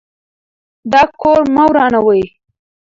دا 0.91 1.01
کور 1.21 1.41
مه 1.55 1.63
ورانوئ. 1.69 2.23